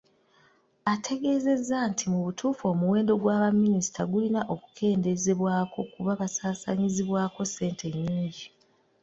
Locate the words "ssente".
7.49-7.85